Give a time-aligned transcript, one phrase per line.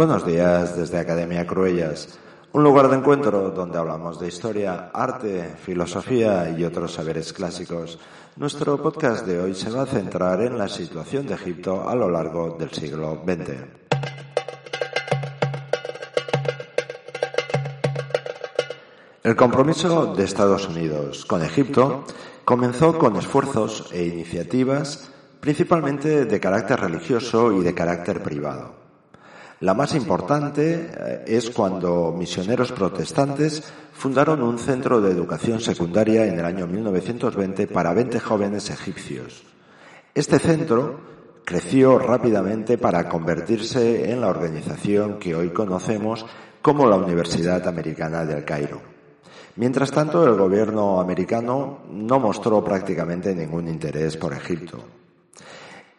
[0.00, 2.18] Buenos días desde Academia Cruellas,
[2.52, 7.98] un lugar de encuentro donde hablamos de historia, arte, filosofía y otros saberes clásicos.
[8.36, 12.08] Nuestro podcast de hoy se va a centrar en la situación de Egipto a lo
[12.08, 13.58] largo del siglo XX.
[19.22, 22.06] El compromiso de Estados Unidos con Egipto
[22.46, 28.79] comenzó con esfuerzos e iniciativas principalmente de carácter religioso y de carácter privado.
[29.60, 36.38] La más importante eh, es cuando misioneros protestantes fundaron un centro de educación secundaria en
[36.38, 39.42] el año 1920 para 20 jóvenes egipcios.
[40.14, 41.00] Este centro
[41.44, 46.24] creció rápidamente para convertirse en la organización que hoy conocemos
[46.62, 48.80] como la Universidad Americana del Cairo.
[49.56, 54.99] Mientras tanto, el gobierno americano no mostró prácticamente ningún interés por Egipto.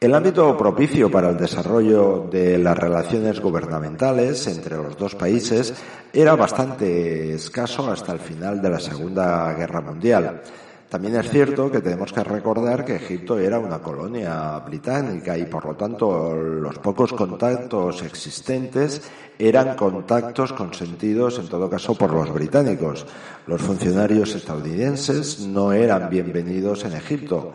[0.01, 5.75] El ámbito propicio para el desarrollo de las relaciones gubernamentales entre los dos países
[6.11, 10.41] era bastante escaso hasta el final de la Segunda Guerra Mundial.
[10.89, 15.65] También es cierto que tenemos que recordar que Egipto era una colonia británica y por
[15.65, 19.03] lo tanto los pocos contactos existentes
[19.37, 23.05] eran contactos consentidos en todo caso por los británicos.
[23.45, 27.53] Los funcionarios estadounidenses no eran bienvenidos en Egipto.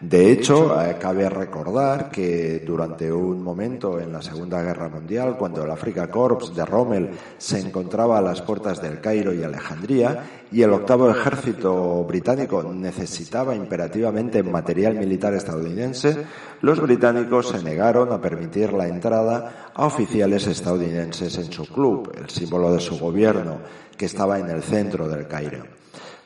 [0.00, 5.64] De hecho, eh, cabe recordar que durante un momento en la Segunda Guerra Mundial, cuando
[5.64, 10.62] el Afrika Corps de Rommel se encontraba a las puertas del Cairo y Alejandría, y
[10.62, 16.16] el octavo ejército británico necesitaba imperativamente material militar estadounidense,
[16.62, 22.30] los británicos se negaron a permitir la entrada a oficiales estadounidenses en su club, el
[22.30, 23.58] símbolo de su gobierno,
[23.96, 25.77] que estaba en el centro del Cairo.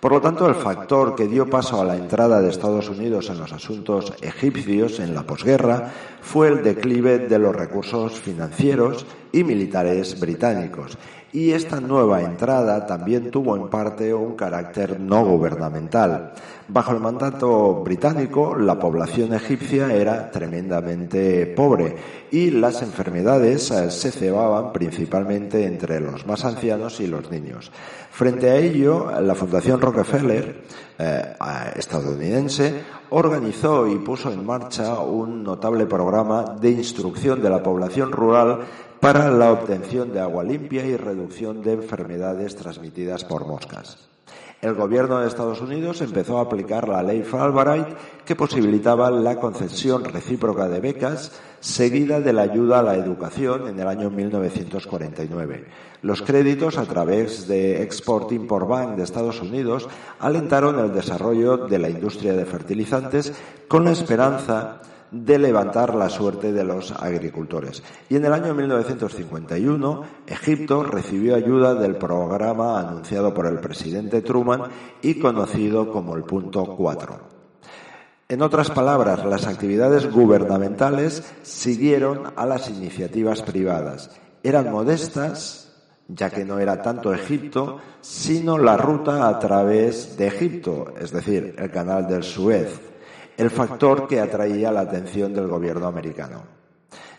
[0.03, 3.39] Por lo tanto, el factor que dio paso a la entrada de Estados Unidos en
[3.39, 10.19] los asuntos egipcios en la posguerra fue el declive de los recursos financieros y militares
[10.19, 10.99] británicos.
[11.35, 16.35] Y esta nueva entrada también tuvo en parte un carácter no gubernamental.
[16.69, 21.97] Bajo el mandato británico, la población egipcia era tremendamente pobre
[22.31, 27.73] y las enfermedades eh, se cebaban principalmente entre los más ancianos y los niños.
[28.11, 30.65] Frente a ello, la Fundación Rockefeller,
[30.99, 31.35] eh,
[31.77, 32.75] estadounidense,
[33.09, 38.61] organizó y puso en marcha un notable programa de instrucción de la población rural
[39.03, 43.99] para la obtención de agua limpia y reducción de enfermedades transmitidas por moscas.
[44.61, 47.89] El gobierno de Estados Unidos empezó a aplicar la ley Fulbright
[48.25, 53.81] que posibilitaba la concesión recíproca de becas seguida de la ayuda a la educación en
[53.81, 55.65] el año 1949.
[56.03, 59.89] Los créditos a través de Export-Import Bank de Estados Unidos
[60.21, 63.33] alentaron el desarrollo de la industria de fertilizantes
[63.67, 64.81] con la esperanza
[65.13, 67.83] de levantar la suerte de los agricultores.
[68.09, 74.63] Y en el año 1951, Egipto recibió ayuda del programa anunciado por el presidente Truman
[75.03, 77.43] y conocido como el punto 4.
[78.29, 84.11] En otras palabras, las actividades gubernamentales siguieron a las iniciativas privadas.
[84.43, 85.71] Eran modestas,
[86.09, 91.55] ya que no era tanto Egipto, sino la ruta a través de Egipto, es decir,
[91.59, 92.92] el canal del Suez,
[93.37, 96.63] el factor que atraía la atención del gobierno americano.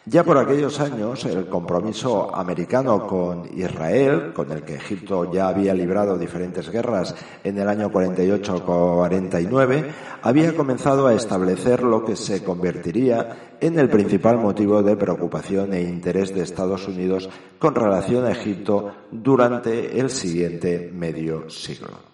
[0.06, 5.74] Ya por aquellos años, el compromiso americano con Israel, con el que Egipto ya había
[5.74, 9.85] librado diferentes guerras en el año 48-49,
[10.22, 15.84] había comenzado a establecer lo que se convertiría en el principal motivo de preocupación e
[15.84, 22.12] interés de Estados Unidos con relación a Egipto durante el siguiente medio siglo.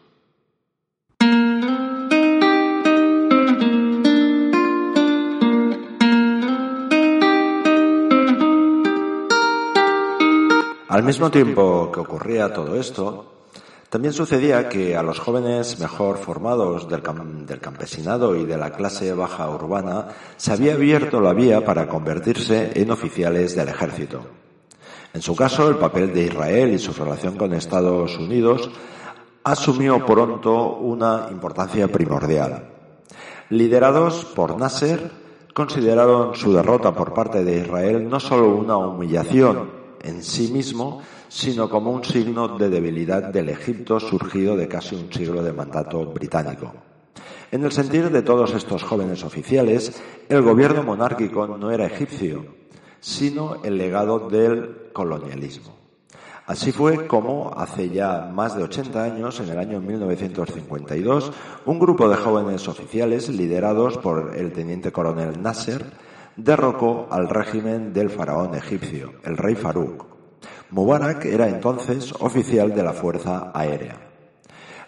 [10.90, 13.26] Al mismo tiempo que ocurría todo esto,
[13.92, 17.04] también sucedía que a los jóvenes mejor formados del,
[17.62, 22.90] campesinado y de la clase baja urbana se había abierto la vía para convertirse en
[22.90, 24.22] oficiales del ejército.
[25.14, 28.72] En su caso, el papel de Israel y su relación con Estados Unidos
[29.44, 32.68] asumió pronto una importancia primordial.
[33.52, 35.12] Liderados por Nasser,
[35.54, 41.70] consideraron su derrota por parte de Israel no solo una humillación en sí mismo, sino
[41.70, 46.74] como un signo de debilidad del Egipto surgido de casi un siglo de mandato británico.
[47.52, 52.46] En el sentir de todos estos jóvenes oficiales, el gobierno monárquico no era egipcio,
[53.00, 55.80] sino el legado del colonialismo.
[56.46, 61.32] Así fue como, hace ya más de 80 años, en el año 1952,
[61.66, 65.86] un grupo de jóvenes oficiales, liderados por el teniente coronel Nasser,
[66.44, 70.06] derrocó al régimen del faraón egipcio, el rey Farouk.
[70.72, 74.10] Mubarak era entonces oficial de la Fuerza Aérea.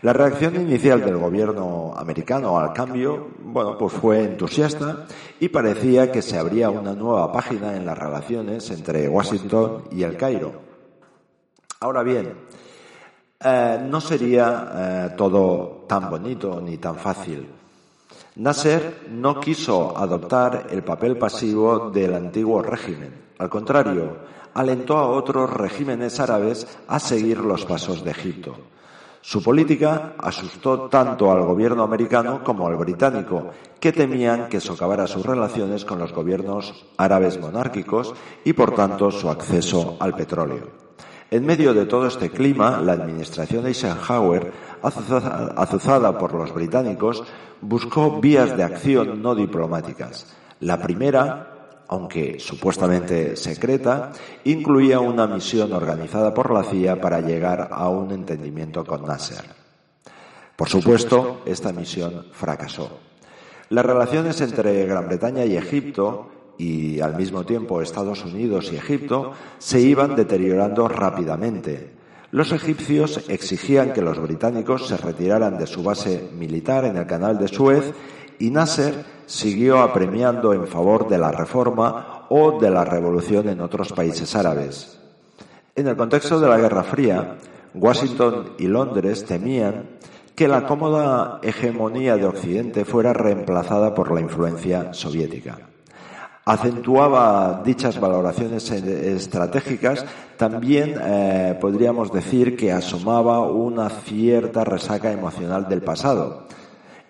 [0.04, 5.06] La reacción inicial del gobierno americano al cambio, bueno, pues fue entusiasta
[5.40, 10.18] y parecía que se abría una nueva página en las relaciones entre Washington y el
[10.18, 10.54] Cairo.
[11.80, 12.34] Ahora bien,
[13.44, 17.61] eh, no sería eh, todo tan bonito ni tan fácil.
[18.36, 23.14] Nasser no quiso adoptar el papel pasivo del antiguo régimen.
[23.38, 24.18] Al contrario,
[24.54, 28.56] alentó a otros regímenes árabes a seguir los pasos de Egipto.
[29.20, 35.26] Su política asustó tanto al gobierno americano como al británico, que temían que socavara sus
[35.26, 40.70] relaciones con los gobiernos árabes monárquicos y, por tanto, su acceso al petróleo.
[41.30, 44.52] En medio de todo este clima, la administración de Eisenhower,
[44.84, 47.24] azuzada por los británicos,
[47.62, 50.36] buscó vías de acción no diplomáticas.
[50.60, 51.52] La primera
[51.92, 54.14] aunque supuestamente secreta,
[54.46, 59.44] incluía una misión organizada por la CIA para llegar a un entendimiento con Nasser.
[60.56, 62.98] Por supuesto, esta misión fracasó.
[63.68, 69.34] Las relaciones entre Gran Bretaña y Egipto y al mismo tiempo Estados Unidos y Egipto
[69.58, 71.92] se iban deteriorando rápidamente.
[72.32, 77.38] Los egipcios exigían que los británicos se retiraran de su base militar en el canal
[77.38, 77.94] de Suez
[78.40, 83.92] y Nasser siguió apremiando en favor de la reforma o de la revolución en otros
[83.92, 84.98] países árabes.
[85.76, 87.38] En el contexto de la Guerra Fría,
[87.74, 89.90] Washington y Londres temían
[90.34, 95.71] que la cómoda hegemonía de Occidente fuera reemplazada por la influencia soviética.
[96.44, 100.06] Acentuaba dichas valoraciones estratégicas,
[100.38, 106.48] también eh, podríamos decir que asomaba una cierta resaca emocional del pasado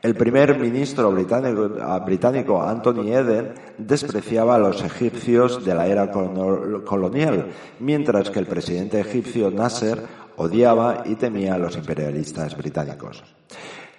[0.02, 8.32] el primer ministro británico, Anthony Eden despreciaba a los egipcios de la era colonial, mientras
[8.32, 10.02] que el presidente egipcio Nasser
[10.38, 13.24] odiaba y temía a los imperialistas británicos.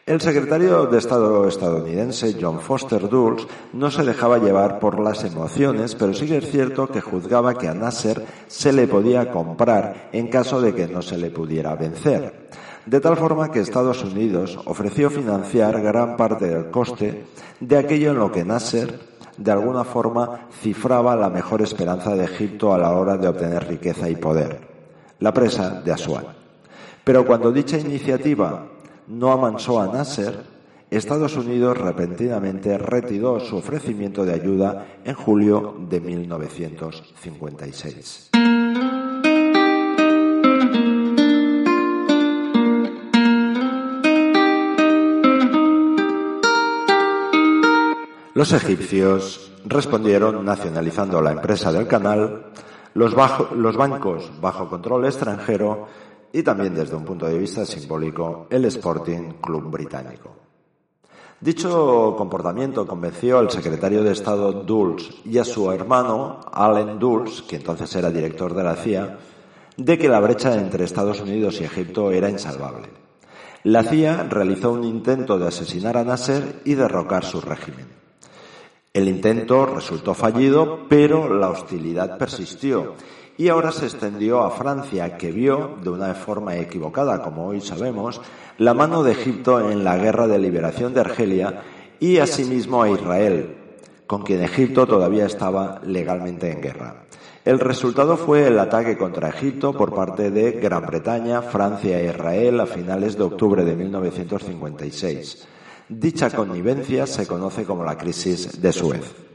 [0.05, 5.95] El secretario de Estado estadounidense John Foster Dulles no se dejaba llevar por las emociones,
[5.95, 10.61] pero sí es cierto que juzgaba que a Nasser se le podía comprar en caso
[10.61, 12.51] de que no se le pudiera vencer
[12.87, 17.25] de tal forma que Estados Unidos ofreció financiar gran parte del coste
[17.61, 18.99] de aquello en lo que Nasser
[19.37, 24.09] de alguna forma cifraba la mejor esperanza de Egipto a la hora de obtener riqueza
[24.09, 24.61] y poder,
[25.21, 26.27] la presa de Asuán.
[27.05, 28.67] Pero cuando dicha iniciativa
[29.09, 30.53] no amansó a Nasser,
[30.91, 38.33] Estados Unidos repentinamente retiró su ofrecimiento de ayuda en julio de 1956.
[48.35, 52.47] Los egipcios respondieron nacionalizando la empresa del canal,
[52.95, 53.15] los,
[53.55, 55.87] los, bancos bajo control extranjero
[56.33, 60.37] y también desde un punto de vista simbólico el Sporting Club Británico.
[61.41, 67.57] Dicho comportamiento convenció al secretario de Estado Dulles y a su hermano Allen Dulles, que
[67.57, 69.19] entonces era director de la CIA,
[69.77, 72.89] de que la brecha entre Estados Unidos y Egipto era insalvable.
[73.65, 77.87] La CIA realizó un intento de asesinar a Nasser y derrocar su régimen.
[78.93, 82.95] El intento resultó fallido, pero la hostilidad persistió
[83.39, 88.21] y ahora se extendió a Francia, que vio, de una forma equivocada, como hoy sabemos,
[88.59, 91.63] la mano de Egipto en la guerra de liberación de Argelia
[91.99, 93.57] y asimismo a Israel,
[94.07, 97.05] con quien Egipto todavía estaba legalmente en guerra.
[97.45, 102.61] El resultado fue el ataque contra Egipto por parte de Gran Bretaña, Francia e Israel
[102.61, 105.49] a finales de octubre de 1956.
[105.89, 109.32] Dicha connivencia se conoce como la crisis de Suez.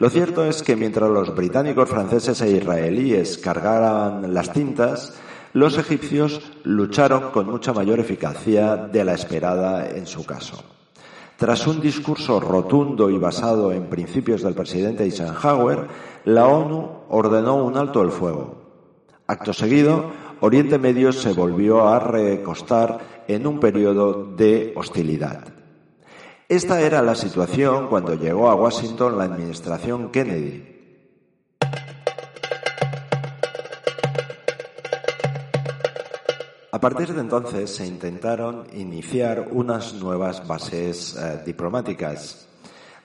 [0.00, 5.12] Lo cierto es que mientras los británicos, franceses e israelíes cargaban las tintas,
[5.52, 10.64] los egipcios lucharon con mucha mayor eficacia de la esperada en su caso.
[11.36, 15.86] Tras un discurso rotundo y basado en principios del presidente Eisenhower,
[16.24, 18.54] la ONU ordenó un alto el fuego.
[19.26, 25.49] Acto seguido, Oriente Medio se volvió a recostar en un periodo de hostilidad.
[26.50, 30.80] Esta era la situación cuando llegó a Washington la administración Kennedy.
[36.72, 42.48] A partir de entonces se intentaron iniciar unas nuevas bases eh, diplomáticas,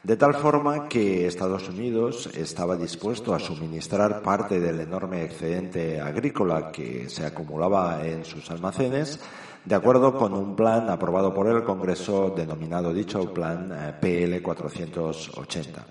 [0.05, 6.71] de tal forma que Estados Unidos estaba dispuesto a suministrar parte del enorme excedente agrícola
[6.71, 9.19] que se acumulaba en sus almacenes
[9.65, 15.85] de acuerdo con un plan aprobado por el Congreso denominado dicho plan eh, PL 480.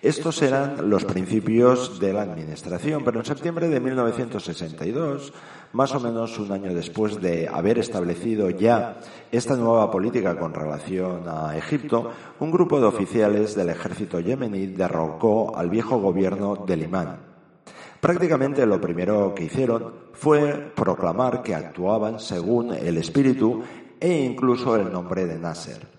[0.00, 5.32] Estos eran los principios de la Administración, pero en septiembre de 1962,
[5.72, 9.00] más o menos un año después de haber establecido ya
[9.32, 15.56] esta nueva política con relación a Egipto, un grupo de oficiales del ejército yemení derrocó
[15.56, 17.16] al viejo gobierno del imán.
[18.00, 23.64] Prácticamente lo primero que hicieron fue proclamar que actuaban según el espíritu
[23.98, 25.97] e incluso el nombre de Nasser.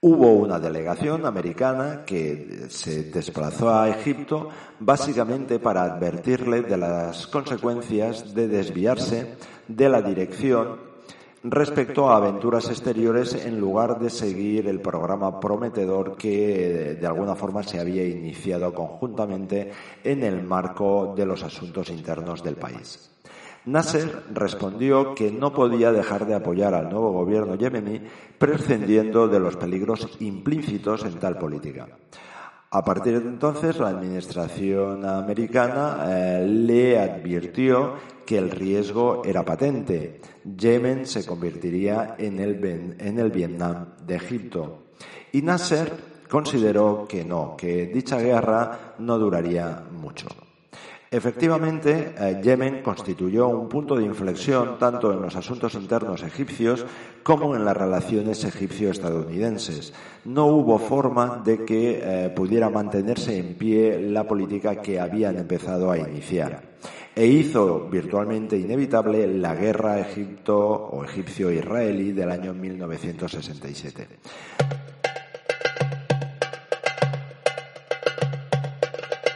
[0.00, 8.32] Hubo una delegación americana que se desplazó a Egipto básicamente para advertirle de las consecuencias
[8.32, 9.34] de desviarse
[9.66, 10.76] de la dirección
[11.42, 17.64] respecto a aventuras exteriores en lugar de seguir el programa prometedor que de alguna forma
[17.64, 19.72] se había iniciado conjuntamente
[20.04, 23.17] en el marco de los asuntos internos del país.
[23.66, 28.00] Nasser respondió que no podía dejar de apoyar al nuevo gobierno yemení
[28.38, 31.88] prescindiendo de los peligros implícitos en tal política.
[32.70, 37.94] A partir de entonces, la administración americana eh, le advirtió
[38.26, 40.20] que el riesgo era patente.
[40.44, 42.62] Yemen se convertiría en el,
[42.98, 44.82] en el Vietnam de Egipto.
[45.32, 45.92] Y Nasser
[46.28, 50.28] consideró que no, que dicha guerra no duraría mucho.
[51.10, 56.84] Efectivamente, eh, Yemen constituyó un punto de inflexión tanto en los asuntos internos egipcios
[57.22, 59.94] como en las relaciones egipcio-estadounidenses.
[60.26, 65.90] No hubo forma de que eh, pudiera mantenerse en pie la política que habían empezado
[65.90, 66.68] a iniciar
[67.16, 74.06] e hizo virtualmente inevitable la guerra Egipto o egipcio-israelí del año 1967.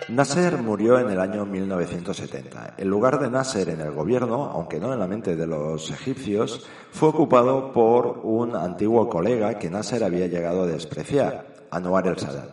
[0.09, 2.75] Nasser murió en el año 1970.
[2.76, 6.66] El lugar de Nasser en el gobierno, aunque no en la mente de los egipcios,
[6.90, 12.50] fue ocupado por un antiguo colega que Nasser había llegado a despreciar, Anwar el-Sadat.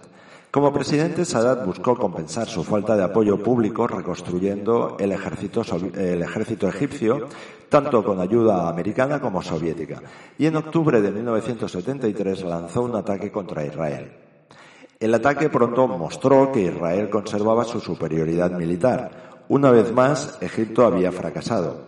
[0.51, 5.63] Como presidente, Sadat buscó compensar su falta de apoyo público reconstruyendo el ejército,
[5.95, 7.27] el ejército egipcio,
[7.67, 10.01] tanto con ayuda americana como soviética,
[10.37, 14.28] y en octubre de 1973 lanzó un ataque contra Israel.
[14.99, 19.45] El ataque pronto mostró que Israel conservaba su superioridad militar.
[19.47, 21.87] Una vez más, Egipto había fracasado.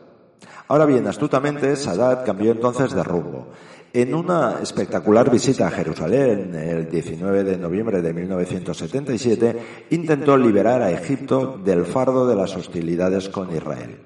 [0.69, 3.49] Ahora bien, astutamente, Sadat cambió entonces de rumbo.
[3.91, 9.57] En una espectacular visita a Jerusalén el 19 de noviembre de 1977,
[9.89, 13.99] intentó liberar a Egipto del fardo de las hostilidades con Israel.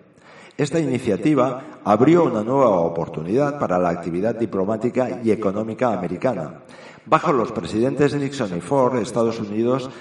[0.58, 6.62] Esta iniciativa abrió una nueva oportunidad para la actividad diplomática y económica americana.
[7.08, 9.92] Bajo los presidentes Nixon y Ford, Estados Unidos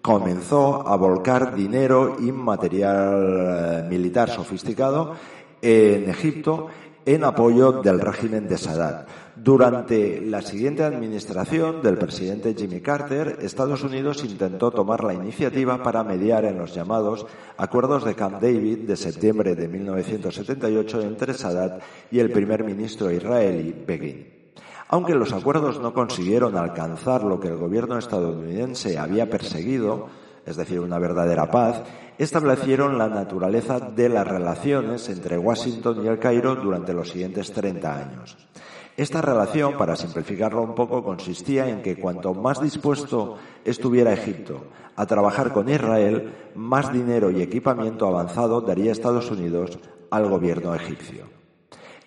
[0.00, 5.16] comenzó a volcar dinero y material eh, militar sofisticado
[5.60, 6.68] en Egipto
[7.04, 9.04] en apoyo del régimen de Saddam.
[9.36, 16.04] Durante la siguiente administración del presidente Jimmy Carter, Estados Unidos intentó tomar la iniciativa para
[16.04, 17.26] mediar en los llamados
[17.58, 23.74] acuerdos de Camp David de septiembre de 1978 entre Saddam y el primer ministro israelí
[23.86, 24.35] Begin.
[24.88, 30.06] Aunque los acuerdos no consiguieron alcanzar lo que el gobierno estadounidense había perseguido,
[30.44, 31.82] es decir, una verdadera paz,
[32.18, 37.96] establecieron la naturaleza de las relaciones entre Washington y el Cairo durante los siguientes 30
[37.96, 38.36] años.
[38.96, 45.04] Esta relación, para simplificarlo un poco, consistía en que cuanto más dispuesto estuviera Egipto a
[45.04, 49.78] trabajar con Israel, más dinero y equipamiento avanzado daría Estados Unidos
[50.10, 51.24] al gobierno egipcio.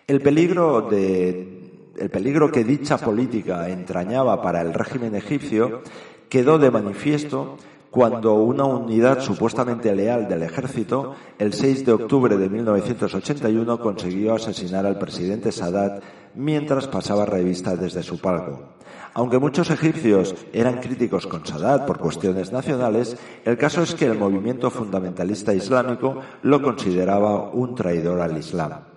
[0.07, 1.58] El peligro de
[1.97, 5.81] el peligro que dicha política entrañaba para el régimen egipcio
[6.29, 7.57] quedó de manifiesto
[7.91, 14.85] cuando una unidad supuestamente leal del ejército, el 6 de octubre de 1981, consiguió asesinar
[14.85, 16.03] al presidente Sadat
[16.35, 18.75] mientras pasaba revista desde su palco.
[19.15, 24.17] Aunque muchos egipcios eran críticos con Sadat por cuestiones nacionales, el caso es que el
[24.17, 28.88] movimiento fundamentalista islámico lo consideraba un traidor al Islam.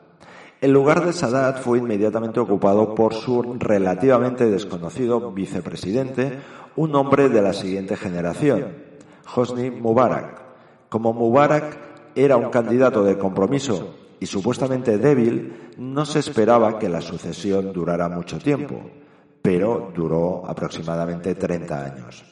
[0.62, 6.38] El lugar de Sadat fue inmediatamente ocupado por su relativamente desconocido vicepresidente,
[6.76, 8.68] un hombre de la siguiente generación,
[9.34, 10.40] Hosni Mubarak.
[10.88, 11.78] Como Mubarak
[12.14, 18.08] era un candidato de compromiso y supuestamente débil, no se esperaba que la sucesión durara
[18.08, 18.82] mucho tiempo,
[19.42, 22.24] pero duró aproximadamente 30 años.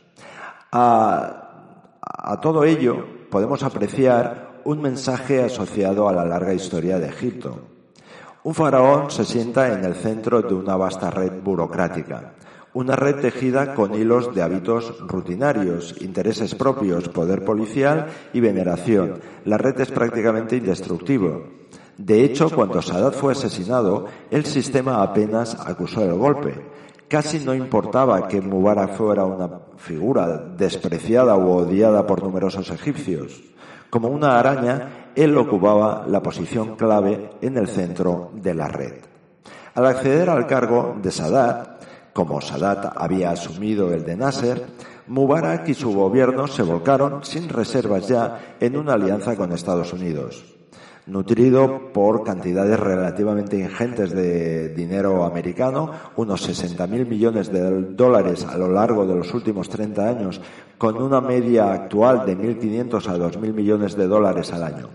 [0.71, 7.80] A, a todo ello podemos apreciar un mensaje asociado a la larga historia de Egipto.
[8.42, 12.32] Un faraón se sienta en el centro de una vasta red burocrática,
[12.73, 19.20] una red tejida con hilos de hábitos rutinarios, intereses propios, poder policial y veneración.
[19.44, 21.61] La red es prácticamente indestructible.
[21.99, 26.54] De hecho, cuando Sadat fue asesinado, el sistema apenas acusó el golpe.
[27.09, 33.42] casi no importaba que Mubarak fuera una figura despreciada o odiada por numerosos egipcios.
[33.90, 38.95] Como una araña, él ocupaba la posición clave en el centro de la red.
[39.75, 41.81] Al acceder al cargo de Sadat,
[42.12, 44.67] como Sadat había asumido el de Nasser,
[45.07, 50.60] Mubarak y su gobierno se volcaron sin reservas ya en una alianza con Estados Unidos.
[51.11, 58.71] Nutrido por cantidades relativamente ingentes de dinero americano, unos 60.000 millones de dólares a lo
[58.71, 60.40] largo de los últimos 30 años,
[60.79, 64.88] con una media actual de 1.500 a 2.000 millones de dólares al año.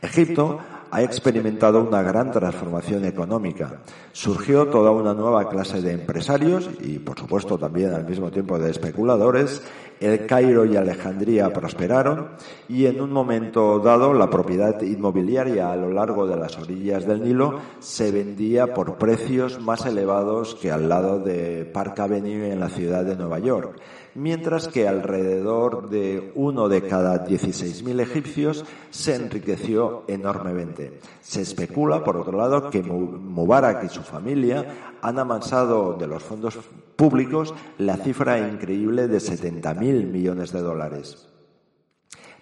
[0.00, 0.60] Egipto
[0.96, 3.82] ha experimentado una gran transformación económica.
[4.12, 8.70] Surgió toda una nueva clase de empresarios y, por supuesto, también al mismo tiempo de
[8.70, 9.62] especuladores.
[10.00, 12.28] El Cairo y Alejandría prosperaron
[12.66, 17.22] y en un momento dado la propiedad inmobiliaria a lo largo de las orillas del
[17.22, 22.68] Nilo se vendía por precios más elevados que al lado de Park Avenue en la
[22.70, 23.80] ciudad de Nueva York
[24.16, 30.98] mientras que alrededor de uno de cada 16.000 egipcios se enriqueció enormemente.
[31.20, 36.58] Se especula, por otro lado, que Mubarak y su familia han amansado de los fondos
[36.96, 41.28] públicos la cifra increíble de 70.000 millones de dólares.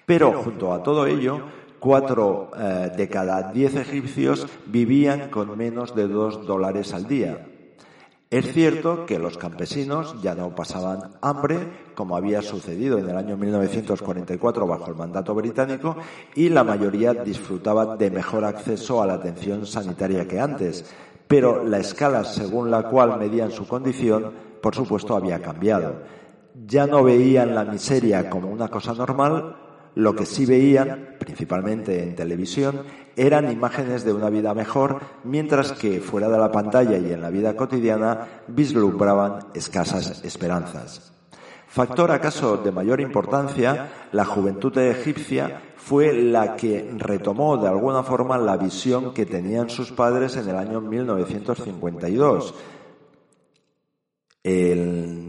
[0.06, 1.40] Pero junto a todo ello,
[1.80, 7.46] cuatro eh, de cada diez egipcios vivían con menos de dos dólares al día,
[8.30, 11.58] es cierto que los campesinos ya no pasaban hambre,
[11.94, 15.96] como había sucedido en el año 1944 bajo el mandato británico,
[16.34, 20.84] y la mayoría disfrutaba de mejor acceso a la atención sanitaria que antes.
[21.28, 26.02] Pero la escala según la cual medían su condición, por supuesto, había cambiado.
[26.66, 29.56] Ya no veían la miseria como una cosa normal,
[29.94, 32.82] lo que sí veían, principalmente en televisión,
[33.16, 37.30] eran imágenes de una vida mejor, mientras que fuera de la pantalla y en la
[37.30, 41.12] vida cotidiana vislumbraban escasas esperanzas.
[41.74, 48.38] Factor acaso de mayor importancia, la juventud egipcia fue la que retomó de alguna forma
[48.38, 52.54] la visión que tenían sus padres en el año 1952.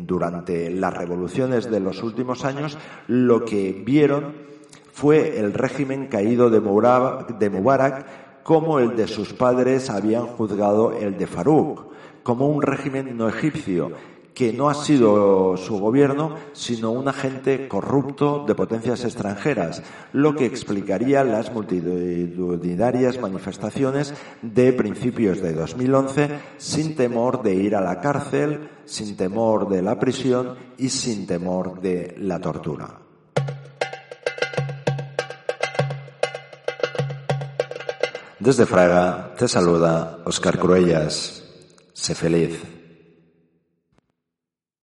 [0.06, 4.45] durante las revoluciones de los últimos años, lo que vieron
[4.96, 11.28] fue el régimen caído de Mubarak, como el de sus padres habían juzgado el de
[11.28, 11.88] Farouk,
[12.24, 13.92] como un régimen no egipcio,
[14.34, 20.46] que no ha sido su gobierno, sino un agente corrupto de potencias extranjeras, lo que
[20.46, 28.70] explicaría las multitudinarias manifestaciones de principios de 2011 sin temor de ir a la cárcel,
[28.86, 33.05] sin temor de la prisión y sin temor de la tortura.
[38.46, 41.42] Desde Fraga te saluda Oscar Cruellas.
[41.94, 42.75] Sé feliz.